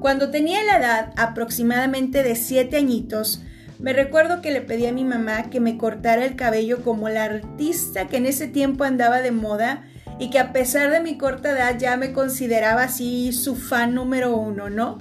Cuando 0.00 0.30
tenía 0.30 0.64
la 0.64 0.78
edad 0.78 1.12
aproximadamente 1.16 2.22
de 2.22 2.34
7 2.34 2.76
añitos, 2.76 3.42
me 3.78 3.92
recuerdo 3.92 4.40
que 4.40 4.50
le 4.50 4.62
pedí 4.62 4.86
a 4.86 4.92
mi 4.92 5.04
mamá 5.04 5.50
que 5.50 5.60
me 5.60 5.76
cortara 5.76 6.24
el 6.24 6.36
cabello 6.36 6.82
como 6.82 7.08
la 7.08 7.24
artista 7.24 8.08
que 8.08 8.16
en 8.16 8.26
ese 8.26 8.48
tiempo 8.48 8.84
andaba 8.84 9.20
de 9.20 9.30
moda 9.30 9.84
y 10.18 10.30
que 10.30 10.38
a 10.38 10.52
pesar 10.52 10.90
de 10.90 11.00
mi 11.00 11.16
corta 11.16 11.52
edad 11.52 11.78
ya 11.78 11.96
me 11.96 12.12
consideraba 12.12 12.84
así 12.84 13.32
su 13.32 13.56
fan 13.56 13.94
número 13.94 14.36
uno, 14.36 14.68
¿no? 14.70 14.98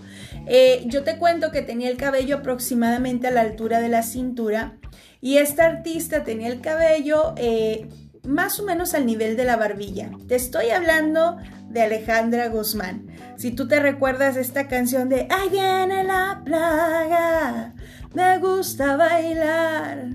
Eh, 0.47 0.83
yo 0.87 1.03
te 1.03 1.17
cuento 1.17 1.51
que 1.51 1.61
tenía 1.61 1.89
el 1.89 1.97
cabello 1.97 2.37
aproximadamente 2.37 3.27
a 3.27 3.31
la 3.31 3.41
altura 3.41 3.81
de 3.81 3.89
la 3.89 4.03
cintura 4.03 4.77
y 5.21 5.37
esta 5.37 5.65
artista 5.65 6.23
tenía 6.23 6.47
el 6.47 6.61
cabello 6.61 7.35
eh, 7.37 7.87
más 8.29 8.59
o 8.59 8.63
menos 8.63 8.93
al 8.93 9.05
nivel 9.05 9.35
de 9.35 9.43
la 9.43 9.57
barbilla. 9.57 10.11
Te 10.27 10.35
estoy 10.35 10.69
hablando 10.69 11.37
de 11.69 11.81
Alejandra 11.81 12.47
Guzmán. 12.47 13.07
Si 13.37 13.51
tú 13.51 13.67
te 13.67 13.79
recuerdas 13.79 14.37
esta 14.37 14.67
canción 14.67 15.09
de 15.09 15.27
Ahí 15.29 15.49
viene 15.49 16.03
la 16.03 16.41
plaga, 16.45 17.73
me 18.13 18.37
gusta 18.37 18.95
bailar. 18.95 20.09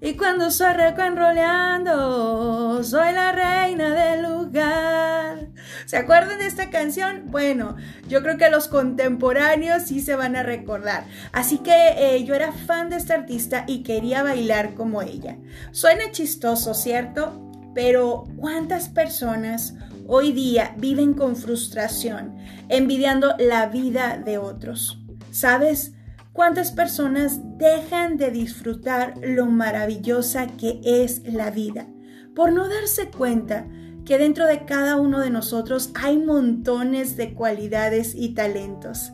Y 0.00 0.14
cuando 0.14 0.50
soy 0.50 0.74
enroleando, 0.98 2.84
soy 2.84 3.12
la 3.12 3.32
reina 3.32 3.94
del 3.94 4.22
lugar. 4.22 5.48
¿Se 5.86 5.96
acuerdan 5.96 6.38
de 6.38 6.46
esta 6.46 6.70
canción? 6.70 7.24
Bueno, 7.30 7.76
yo 8.06 8.22
creo 8.22 8.36
que 8.36 8.50
los 8.50 8.68
contemporáneos 8.68 9.84
sí 9.84 10.00
se 10.00 10.14
van 10.14 10.36
a 10.36 10.42
recordar. 10.42 11.04
Así 11.32 11.58
que 11.58 11.94
eh, 11.96 12.24
yo 12.24 12.34
era 12.34 12.52
fan 12.52 12.90
de 12.90 12.96
esta 12.96 13.14
artista 13.14 13.64
y 13.66 13.82
quería 13.82 14.22
bailar 14.22 14.74
como 14.74 15.02
ella. 15.02 15.38
Suena 15.72 16.10
chistoso, 16.12 16.74
¿cierto? 16.74 17.45
Pero 17.76 18.24
¿cuántas 18.38 18.88
personas 18.88 19.74
hoy 20.06 20.32
día 20.32 20.74
viven 20.78 21.12
con 21.12 21.36
frustración, 21.36 22.34
envidiando 22.70 23.34
la 23.38 23.66
vida 23.66 24.16
de 24.16 24.38
otros? 24.38 24.98
¿Sabes? 25.30 25.92
¿Cuántas 26.32 26.72
personas 26.72 27.40
dejan 27.58 28.16
de 28.16 28.30
disfrutar 28.30 29.12
lo 29.22 29.44
maravillosa 29.44 30.46
que 30.46 30.80
es 30.82 31.20
la 31.30 31.50
vida 31.50 31.86
por 32.34 32.50
no 32.50 32.66
darse 32.66 33.10
cuenta 33.10 33.66
que 34.06 34.16
dentro 34.16 34.46
de 34.46 34.64
cada 34.64 34.96
uno 34.96 35.20
de 35.20 35.28
nosotros 35.28 35.90
hay 36.02 36.16
montones 36.16 37.18
de 37.18 37.34
cualidades 37.34 38.14
y 38.14 38.30
talentos? 38.30 39.12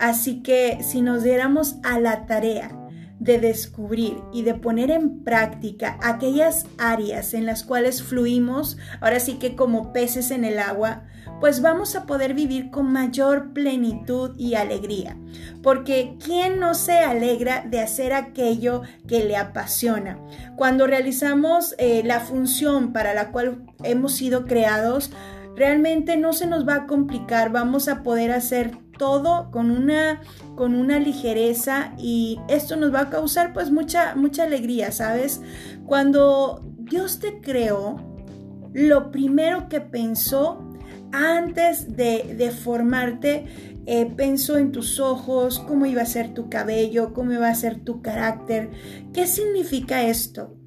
Así 0.00 0.42
que 0.42 0.78
si 0.82 1.00
nos 1.00 1.22
diéramos 1.22 1.76
a 1.84 2.00
la 2.00 2.26
tarea 2.26 2.79
de 3.20 3.38
descubrir 3.38 4.16
y 4.32 4.42
de 4.42 4.54
poner 4.54 4.90
en 4.90 5.22
práctica 5.22 5.98
aquellas 6.02 6.66
áreas 6.78 7.34
en 7.34 7.46
las 7.46 7.62
cuales 7.62 8.02
fluimos, 8.02 8.78
ahora 9.00 9.20
sí 9.20 9.34
que 9.34 9.54
como 9.54 9.92
peces 9.92 10.30
en 10.30 10.44
el 10.44 10.58
agua, 10.58 11.04
pues 11.38 11.62
vamos 11.62 11.96
a 11.96 12.06
poder 12.06 12.34
vivir 12.34 12.70
con 12.70 12.92
mayor 12.92 13.52
plenitud 13.52 14.32
y 14.36 14.54
alegría. 14.54 15.16
Porque 15.62 16.16
¿quién 16.22 16.58
no 16.58 16.74
se 16.74 16.98
alegra 16.98 17.62
de 17.62 17.80
hacer 17.80 18.12
aquello 18.14 18.82
que 19.06 19.24
le 19.24 19.36
apasiona? 19.36 20.18
Cuando 20.56 20.86
realizamos 20.86 21.74
eh, 21.78 22.02
la 22.04 22.20
función 22.20 22.92
para 22.92 23.14
la 23.14 23.30
cual 23.30 23.66
hemos 23.84 24.12
sido 24.12 24.46
creados, 24.46 25.12
realmente 25.56 26.16
no 26.16 26.32
se 26.32 26.46
nos 26.46 26.66
va 26.66 26.74
a 26.74 26.86
complicar, 26.86 27.52
vamos 27.52 27.88
a 27.88 28.02
poder 28.02 28.32
hacer 28.32 28.72
todo 29.00 29.50
con 29.50 29.70
una 29.70 30.20
con 30.56 30.74
una 30.74 30.98
ligereza 30.98 31.94
y 31.96 32.38
esto 32.48 32.76
nos 32.76 32.92
va 32.92 33.00
a 33.00 33.08
causar 33.08 33.54
pues 33.54 33.70
mucha 33.70 34.14
mucha 34.14 34.42
alegría, 34.42 34.92
¿sabes? 34.92 35.40
Cuando 35.86 36.62
Dios 36.76 37.18
te 37.18 37.40
creó, 37.40 37.96
lo 38.74 39.10
primero 39.10 39.70
que 39.70 39.80
pensó 39.80 40.58
antes 41.12 41.96
de, 41.96 42.52
formarte, 42.52 43.46
eh, 43.86 44.04
pensó 44.04 44.58
en 44.58 44.70
tus 44.70 45.00
ojos, 45.00 45.60
cómo 45.60 45.86
iba 45.86 46.02
a 46.02 46.06
ser 46.06 46.34
tu 46.34 46.50
cabello, 46.50 47.14
cómo 47.14 47.32
iba 47.32 47.48
a 47.48 47.54
ser 47.54 47.80
tu 47.80 48.02
carácter. 48.02 48.70
¿Qué 49.14 49.26
significa 49.26 50.02
esto? 50.02 50.58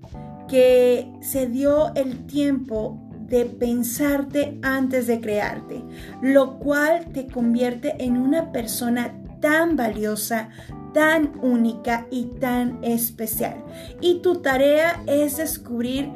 Que 0.47 1.13
se 1.21 1.45
dio 1.45 1.93
el 1.93 2.25
tiempo 2.25 3.02
de 3.27 3.45
pensarte 3.45 4.59
antes 4.61 5.07
de 5.07 5.19
crearte, 5.19 5.83
lo 6.21 6.59
cual 6.59 7.05
te 7.13 7.27
convierte 7.27 7.95
en 8.03 8.17
una 8.17 8.51
persona 8.51 9.13
tan 9.39 9.75
valiosa, 9.75 10.49
tan 10.93 11.33
única 11.41 12.07
y 12.11 12.25
tan 12.39 12.83
especial. 12.83 13.63
Y 13.99 14.21
tu 14.21 14.35
tarea 14.41 15.03
es 15.07 15.37
descubrir 15.37 16.09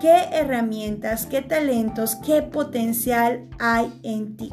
qué 0.00 0.24
herramientas, 0.32 1.26
qué 1.26 1.42
talentos, 1.42 2.16
qué 2.16 2.42
potencial 2.42 3.46
hay 3.58 3.92
en 4.02 4.36
ti. 4.36 4.50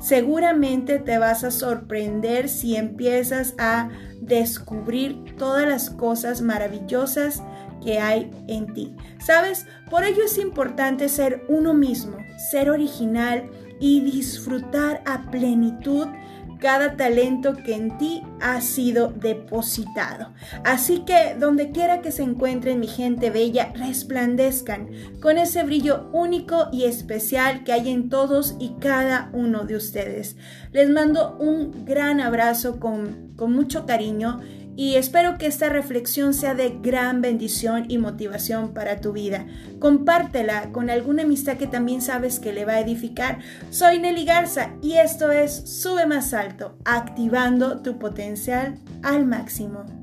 Seguramente 0.00 0.98
te 0.98 1.18
vas 1.18 1.44
a 1.44 1.52
sorprender 1.52 2.48
si 2.48 2.74
empiezas 2.74 3.54
a 3.58 3.90
descubrir 4.20 5.36
todas 5.36 5.68
las 5.68 5.90
cosas 5.90 6.42
maravillosas 6.42 7.42
que 7.82 7.98
hay 7.98 8.30
en 8.48 8.72
ti. 8.72 8.94
¿Sabes? 9.18 9.66
Por 9.90 10.04
ello 10.04 10.24
es 10.24 10.38
importante 10.38 11.08
ser 11.08 11.44
uno 11.48 11.74
mismo, 11.74 12.16
ser 12.50 12.70
original 12.70 13.50
y 13.80 14.00
disfrutar 14.00 15.02
a 15.06 15.30
plenitud 15.30 16.06
cada 16.62 16.96
talento 16.96 17.54
que 17.56 17.74
en 17.74 17.98
ti 17.98 18.22
ha 18.40 18.60
sido 18.60 19.08
depositado. 19.08 20.32
Así 20.64 21.00
que 21.00 21.34
donde 21.36 21.72
quiera 21.72 22.00
que 22.00 22.12
se 22.12 22.22
encuentren 22.22 22.78
mi 22.78 22.86
gente 22.86 23.30
bella, 23.30 23.72
resplandezcan 23.74 24.88
con 25.20 25.38
ese 25.38 25.64
brillo 25.64 26.08
único 26.12 26.68
y 26.70 26.84
especial 26.84 27.64
que 27.64 27.72
hay 27.72 27.90
en 27.90 28.08
todos 28.08 28.54
y 28.60 28.76
cada 28.78 29.28
uno 29.32 29.64
de 29.64 29.74
ustedes. 29.74 30.36
Les 30.70 30.88
mando 30.88 31.36
un 31.40 31.84
gran 31.84 32.20
abrazo 32.20 32.78
con, 32.78 33.32
con 33.34 33.52
mucho 33.52 33.84
cariño 33.84 34.38
y 34.76 34.94
espero 34.94 35.38
que 35.38 35.46
esta 35.46 35.68
reflexión 35.68 36.34
sea 36.34 36.54
de 36.54 36.78
gran 36.82 37.20
bendición 37.20 37.86
y 37.88 37.98
motivación 37.98 38.72
para 38.72 39.00
tu 39.00 39.12
vida. 39.12 39.46
Compártela 39.78 40.70
con 40.72 40.90
alguna 40.90 41.22
amistad 41.22 41.56
que 41.56 41.66
también 41.66 42.00
sabes 42.00 42.40
que 42.40 42.52
le 42.52 42.64
va 42.64 42.74
a 42.74 42.80
edificar. 42.80 43.40
Soy 43.70 43.98
Nelly 43.98 44.24
Garza 44.24 44.70
y 44.82 44.94
esto 44.94 45.30
es 45.30 45.52
Sube 45.52 46.06
más 46.06 46.34
alto, 46.34 46.76
activando 46.84 47.82
tu 47.82 47.98
potencial 47.98 48.78
al 49.02 49.26
máximo. 49.26 50.01